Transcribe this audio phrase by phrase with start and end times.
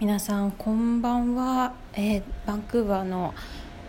[0.00, 3.34] 皆さんこんばんは、えー、バンクーバーの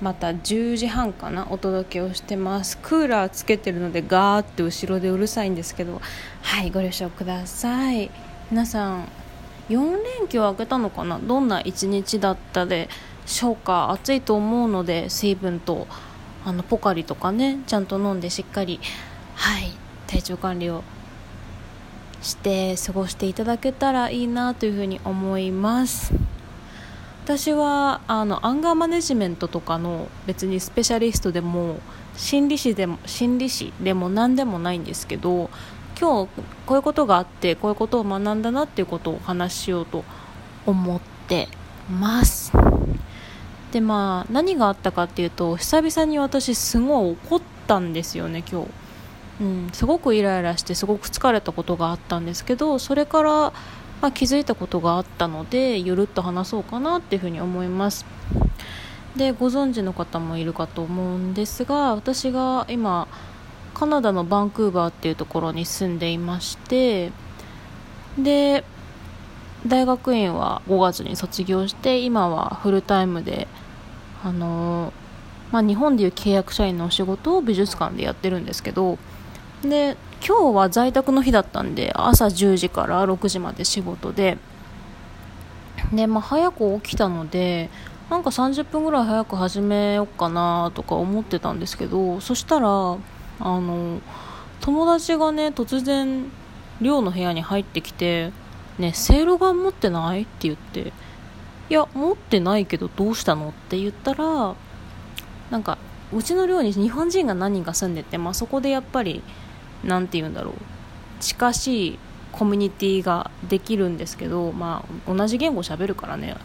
[0.01, 1.47] また10時半かな。
[1.49, 2.77] お届けをしてます。
[2.79, 6.01] クーラーつけてるのでガーって後ろでうるさいんですけど。
[6.41, 8.11] はいご了承ください。
[8.51, 9.07] 皆さん
[9.69, 11.17] 4連休明けたのかな？
[11.17, 12.89] どんな一日だったで
[13.25, 13.89] しょうか？
[13.91, 15.87] 暑いと思うので水分と
[16.43, 18.81] あのポカリとかねちゃんと飲んでしっかり
[19.35, 19.71] はい
[20.07, 20.83] 体調管理を
[22.21, 26.13] して過ごしていただけたらいいなというふうに思います。
[27.23, 31.79] 私はあのアンガーマネジメントとかの別にスペシャリストでも
[32.17, 35.49] 心理師でも心理師でも何でもないんですけど
[35.99, 36.29] 今日
[36.65, 40.03] こういうことがあってこういうことを学んだなっていうことをお話ししようと
[40.65, 41.47] 思って
[41.89, 42.51] ます。
[43.71, 48.67] でまあ何があったかっていうと久々に私すごい怒ったんですよね今日、
[49.41, 53.53] うん、すごくイライラしてすごく疲れたことがあったんですけどそれから、ま
[54.03, 58.05] あ、気づいたことがあったのでゆるっと話そうかなっていうふうに思います。
[59.17, 63.09] でご存知の方もいるかと思うんですが私が今
[63.73, 67.11] カナダのバンクーバーっていうところに住んでいまして
[68.17, 68.63] で
[69.67, 73.49] 大学院は5月に卒業して今はフルタイムで
[74.23, 74.93] あの
[75.51, 78.97] まあ、日本でいう契約社員のお仕事を美術館でやってるんですけど
[79.63, 79.95] で
[80.25, 84.37] 今日は在宅の日だったんで朝10時から6時まで仕事で
[85.93, 87.69] で、まあ、早く起きたので
[88.09, 92.97] なんか30分ぐらい早く始めようかなとか思ってたんですけどそしたらあ
[93.39, 94.01] の
[94.59, 96.25] 友達がね突然
[96.81, 98.31] 寮の部屋に入ってきて
[98.77, 100.91] 「ねせいろが持ってない?」って言って
[101.69, 104.55] いや持ってないけどどうしたのって言ったら
[105.49, 105.77] なんか
[106.13, 109.23] うちの寮に日本人が何人か住んでて、まあ、そこでやっぱり
[109.83, 110.53] 何て言うんだろう。
[111.19, 111.99] 近しい
[112.31, 116.35] コミュニティができるんですけど、まあ、同じ言語喋るからね。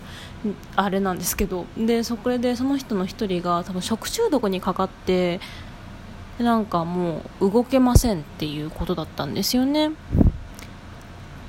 [0.75, 1.67] あれなんですけど。
[1.77, 5.41] でそこでその人の1人が多分食中毒にかかって
[6.39, 9.93] なんかもう動けませんっていうことだったんですよね。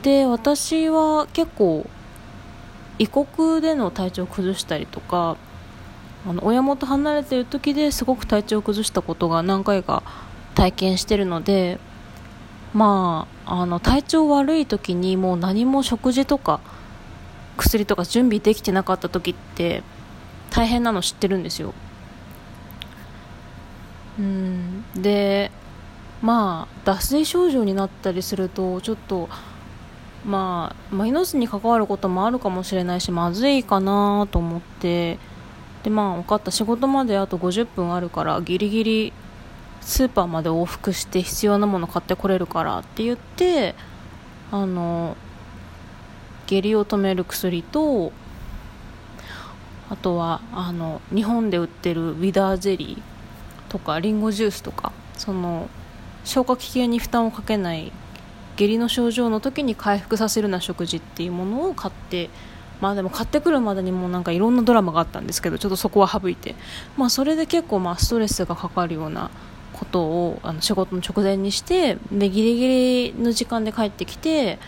[0.04, 1.86] で私は結構
[3.00, 5.38] 異国での体調を崩したりとか
[6.26, 10.04] あの親元離れてる時ですごく体調を崩したことが何回か
[10.58, 11.80] 体験してるので
[12.74, 16.60] まああの体調悪い時にもう何も食事とか
[17.58, 19.84] 薬とか準備できてなかった時って
[20.50, 21.76] 大変なの知ってるんですよ。
[24.18, 24.84] うん。
[24.96, 25.52] で
[26.24, 29.30] まあ脱水症状になったりするとちょっと
[30.26, 35.20] まあ、まあ、命に関わることもあるかもしれないしまずいかなと思って
[35.84, 39.14] でまあ分かった仕事まであと50分あるからギリギリ
[39.88, 43.74] スーパーまで往復して必要なもの買ってこれるからって言って
[44.52, 45.16] あの
[46.46, 48.12] 下痢を止める薬と
[49.90, 55.70] あとはあの日本で売ってるウィダーゼリーとかリンゴジュースとかその
[56.26, 57.94] 消化器系に負担をかけない
[58.58, 62.30] 下痢の症状の時に回復させるな食事っていうものを買って
[62.82, 66.56] まあでも買ってくるまでにもなんかいろんなドラマがあったんですけどちょっとそこは省いて。
[66.98, 69.32] まあそれで結構まあストレスがかかるような
[69.78, 72.68] ことをあの仕事の直前にしてでギリギ
[73.12, 74.60] リの時間で帰ってきて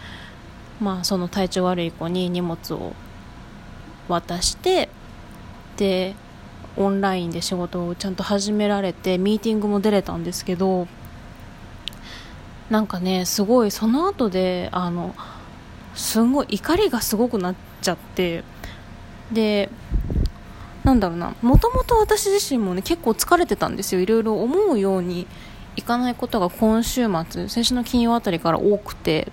[0.79, 2.93] まあその体調悪い子に荷物を
[4.07, 4.89] 渡して
[5.77, 6.15] で
[6.77, 10.87] オンラインで仕事をちゃんと始められてミーティングも出れたんですけど
[12.69, 15.15] なんかねすごいその後であの
[15.95, 18.43] すごい怒りがすごくなっちゃって
[19.31, 19.69] で
[20.89, 21.35] なんだろうな。
[21.41, 24.01] もともと私自身もね結構疲れてたんですよ。
[24.01, 25.27] いろいろ思うように
[25.75, 29.31] いかないことが今週末先週の金曜あたりから多くて。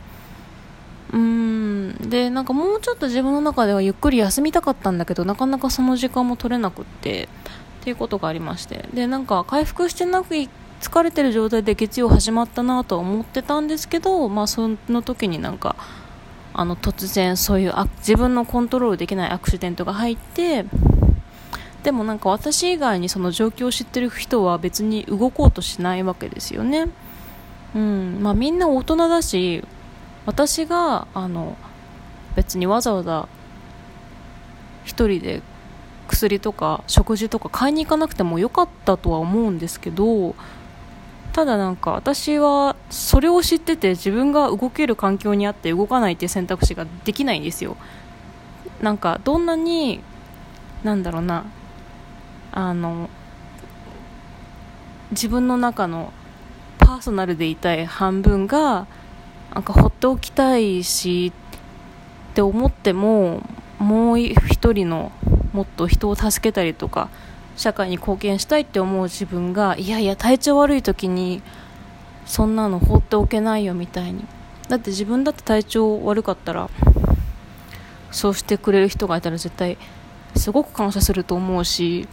[1.12, 2.10] うーん。
[2.10, 7.28] でなんかもうちょっと自分の中ではゆっくり休みたかったんだけどなかなかその時間も取れなくって
[7.80, 8.88] っていうことがありまして。
[8.92, 15.74] でなんか回復してなく疲れてる状態で月曜始まったなとは思ってたんですけどまあその時になんか
[16.52, 20.64] あの突然そういうあ自分のコントロールできないアクシデントが入って
[21.86, 26.88] でもなんか私以外にその状況を知ってる人は別に動こうとしないわけですよね。
[27.76, 29.62] うんまあ、みんな大人だし
[30.24, 31.56] 私があの
[32.34, 33.28] 別にわざわざ
[34.86, 35.42] 1人で
[36.08, 40.34] 薬とか食事とか買いに行かなくてもよかったとは思うんですけど
[41.32, 47.76] ただなんか私はそれを知ってて自分が動ける環境にあって動かないっていう選択肢ができないんですよ
[48.82, 50.00] なんかどんなに
[50.82, 51.44] なんだろうな
[52.56, 53.10] あの
[55.10, 56.10] 自分の中の
[56.78, 58.86] パーソナルでいたい半分が
[59.54, 61.34] なんか放っておきたいし
[62.32, 63.42] って思っても
[63.78, 65.12] もう一人の
[65.52, 67.10] もっと人を助けたりとか
[67.56, 71.42] 社会に貢献したいって思う自分がいやいや体調悪い時に
[72.24, 74.24] そんなの放っておけないよみたいに。
[74.70, 76.70] だって自分だって体調悪かったら
[78.10, 79.76] そうしてくれる人がいたら絶対
[80.34, 82.08] すごく感謝すると思うし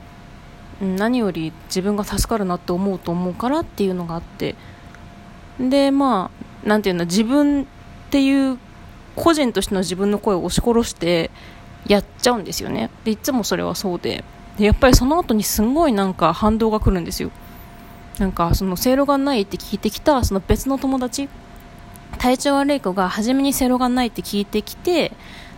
[0.81, 4.55] 何より自分が助かるなって思うと思うからっていうのがあって。
[5.59, 6.31] でま
[6.65, 7.65] あなんていうの自分っ
[8.09, 8.57] ていう
[9.15, 11.29] 個人としての自分の声を押し殺して
[11.87, 12.89] やっちゃうんですよね。
[13.03, 14.23] でいつもそれはそうで。
[14.57, 17.31] でやっぱりその後にすごいなんか反動が来るんですよ。
[18.19, 21.29] なんかそのせいろがないって聞いてきたその別の友達
[22.19, 25.11] 体調悪い子が初めにせいろがないって聞いてきて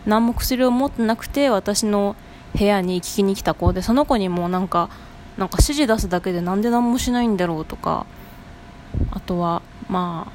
[0.06, 2.16] 何も薬を持ってなくて私の
[2.58, 4.90] 部屋に聞きに来た子でその子にもなんか
[5.38, 8.06] なんか指示出すだけでなんで何もしないんだろうとか
[9.12, 10.32] あとはま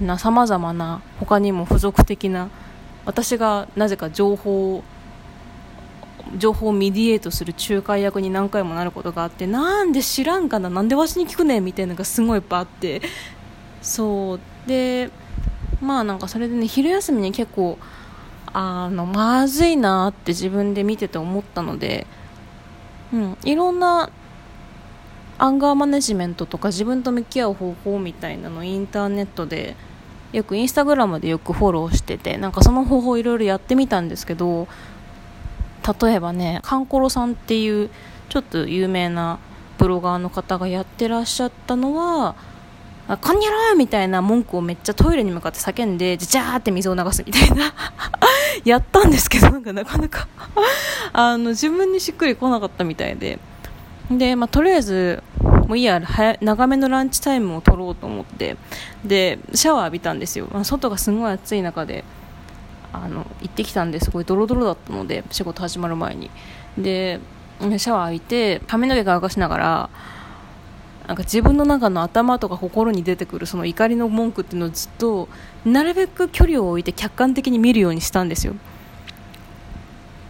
[0.00, 2.50] あな様々な他にも付属的な
[3.04, 4.84] 私がなぜか情報を
[6.36, 13.02] 情報を mediate する仲介役に何回もなることがあってなんで知らんかななんでわしに聞くねみたいなのがすごいいっぱいあって。
[13.82, 14.40] そう。
[14.66, 15.10] で
[15.80, 17.76] まあなんかそれでね昼休みに結構
[18.52, 22.06] あのまずいなって自分で見てて思ったので、
[23.12, 24.10] うん、いろんな
[25.38, 29.74] アンガーマネジメントとか自分と向き合う方法みたいなのインターネットで
[30.32, 34.68] よくインスタグラムでよくフォローしててなんかその方法いろいろやってみたんですけど
[36.00, 37.90] 例えばねカンコロさんっていう
[38.28, 39.38] ちょっと有名な
[39.78, 42.34] ブロガーの方がやってらっしゃったのは
[43.08, 47.74] 「こんにゃろ!」みたいな文句をめっちゃトイレに向かって叫んでジャーって水を流すみたいな。
[48.64, 50.28] やったんですけどなんかなかなか。
[51.12, 53.38] あの自分にしっくりこなかったみたいで。
[54.10, 55.22] で、まあ、とりあえず
[55.68, 56.00] もういいや
[56.40, 58.56] 長めのランチタイムを取ろうと思って。
[59.04, 62.04] でシャワー浴びたんですよ、ま、外がすごい暑い中で
[62.92, 66.30] あの行ってきたんですごいドロドロだったので仕事始まる前に。
[66.78, 67.20] で
[67.60, 69.90] シャワー浴びて髪の毛乾かしながら
[71.06, 75.28] なんか自分の中の頭とか心に出てくるその怒りの文句っていうのをずっと
[75.64, 78.54] なるべく距離を置いて客観的に見るようにしたんですよ。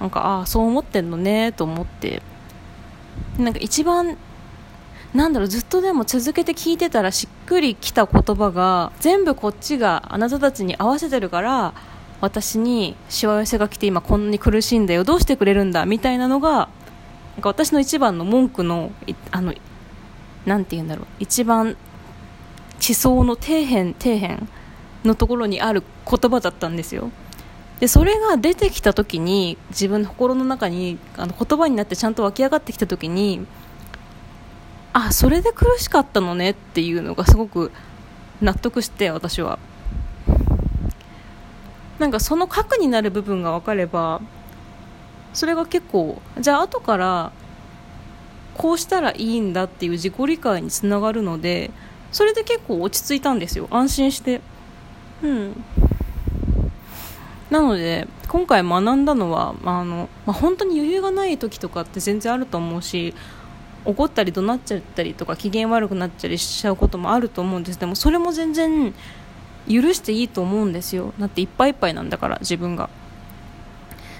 [0.01, 2.23] なんかああそう思ってんのねと思って。
[3.39, 4.17] なんか一番
[5.15, 11.75] なんだろうずっとでも続けて聞いてたらしっくりきた言葉が全部こっちがあなたたちに合わせてるから
[12.23, 16.69] 私にしわ寄せが来て今こんなに苦しいんだよどうしてくれるんだみたいなのが
[17.37, 18.91] なんか私の一番の文句の
[19.31, 19.53] あの
[20.47, 21.07] なんて言うんだろう。
[21.19, 21.77] 一番
[22.79, 24.49] 地層の底辺底辺
[25.05, 27.11] のところにある言葉だったんですよ。
[27.81, 33.45] でそれが出てきた時に自分の心の中にあの言葉になってちゃんと湧き上がってきた時に
[34.93, 37.73] あそれで苦しかったのねっていうのがすごく
[38.41, 39.59] 納得して私は。
[41.99, 44.21] なんかその核になる部分が分かれば
[45.33, 47.33] それが結構じゃあ後から
[48.57, 51.71] こうしたらいいんだっていう自己理解につながるので
[52.11, 53.69] それで結構落ち着いたんですよ。
[53.71, 54.41] 安心して。
[55.23, 55.65] うん。
[57.51, 63.15] なので今回学んだのはあの、まあ、本当に余裕がない時とかって全然あると思うし
[63.85, 67.79] 怒ったり怒鳴っちゃったりとか機嫌悪くなっちゃりしちゃうこともあると思うんです。
[67.79, 68.95] でもそれも全然
[69.69, 71.13] 許していいと思うんですよ。
[71.19, 72.89] だっていっぱいいっぱいなんだから自分が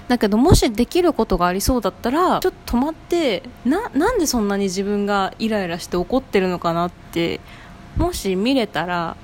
[0.07, 7.39] だけどもしできることがありそうだったらちょっと止まってななんでそんなに自分がイライラして怒ってるのかなって
[7.95, 9.15] もし見れたら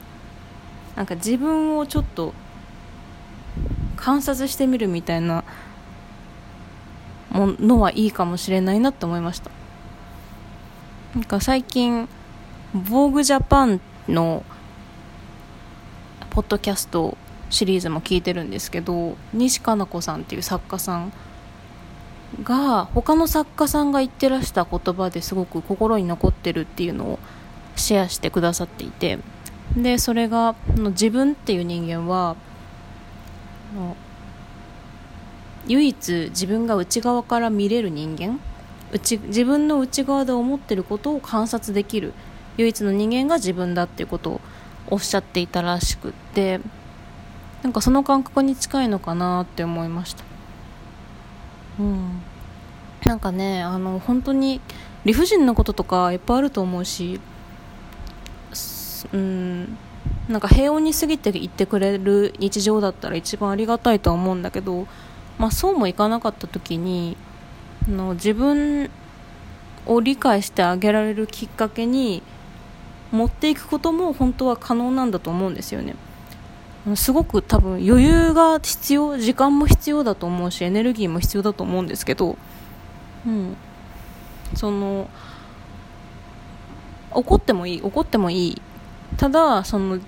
[0.96, 2.34] なんか自分をちょっと
[3.96, 5.44] 観察してみるみたいな
[7.30, 9.52] ものはいいかもしれないなって思いました。
[11.16, 12.08] なんか最近
[12.74, 14.44] 「防具ジャパンの
[16.30, 17.18] ポッドキャスト
[17.50, 21.14] シリーズも聞いてるんですけど西加奈子さんっていう作家さん
[22.44, 27.20] が他の作家さんが言ってらした言葉ですごく心に残ってるっていうのを
[27.76, 29.20] シェアしてくださっていて
[29.76, 32.36] でそれが自分っていう人間は
[35.68, 38.40] 唯一自分が内側から見れる人間
[38.92, 42.14] 内自分の内側で思ってることを観察できる
[42.58, 44.42] 唯一の人間が自分だっていうことを
[44.88, 46.60] おっしゃっていたらしくって
[47.64, 50.24] なんかその感覚に近いのかなって思いました。
[51.80, 52.22] うん。
[53.06, 54.62] なんかねあの本当に
[55.06, 57.20] 理不尽なこととかいっぱいあると思うし
[59.14, 59.78] うん。
[60.28, 64.88] なんか平穏に過ぎていってくれる日常だったら一番ありがたいとは思うんだけど、
[65.38, 67.18] まあ、そうもいかなかった時に
[67.88, 68.90] の自分
[69.86, 72.22] を理解してあげられるきっかけに
[73.12, 75.96] 持っていくことも本当は可能なんだと思うんですよね。
[76.96, 82.38] すごく多分余裕が必要時間も必要だと思うしエネルギーも必要だと思うんですけど、
[83.26, 83.56] うん、
[84.56, 85.10] その
[87.12, 88.62] 怒ってもいい怒ってもいい。
[89.18, 90.00] ただその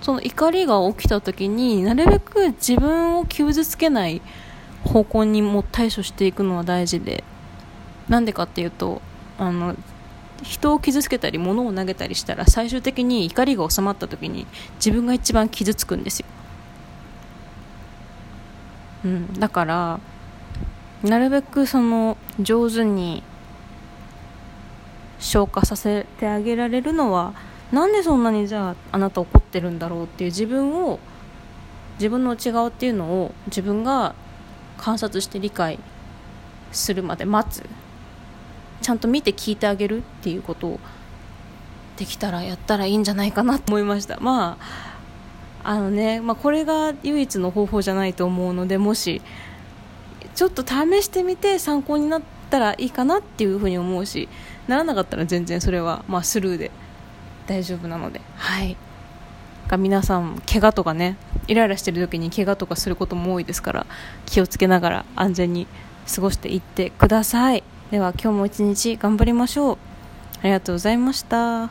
[0.00, 4.20] その怒りが起きた時になるべく自分を傷つけない
[4.82, 7.24] 方向にも対処していくのは大事で。
[8.08, 9.00] なんでかっていうと
[9.38, 9.74] あの
[10.42, 16.26] 人を傷つけたり物を投げたりしたら最終的に怒りが収まった時に自分が一番傷つくんですよ、
[19.04, 20.00] うん、だから
[21.02, 23.22] なるべくその上手に
[25.18, 27.34] 消化させてあげられるのは
[27.72, 30.98] なんでそんなにじゃああなた怒ってるんだろうっていう自分を
[31.98, 34.14] 自分の内側っていうのを自分が
[34.76, 35.78] 観察して理解
[36.72, 37.64] するまで待つ。
[38.82, 40.80] ちゃんと見て聞いてあげるっていうことを
[41.96, 44.18] できたらやったらいいんじゃないかなと思いました。
[44.20, 44.94] まあ
[45.66, 49.22] あのね、まあ、これが唯一の方法じゃないと思うのでもし
[50.34, 54.28] ちょっと試してみて参考になったらいいかなっていうふうに思うし
[54.68, 56.70] ならなかったら全然それはまあスルーで
[57.46, 58.20] 大丈夫なので。
[58.36, 58.76] はい。
[59.66, 61.16] が皆さん怪我とかね
[61.48, 63.86] イライラしてる時に怪我とかすることも多いですから
[64.26, 65.66] 気をつけながら安全に
[66.14, 67.62] 過ごしていってください。
[67.90, 69.78] では今日も一日頑張りましょう。
[70.40, 71.62] ありがとうございました。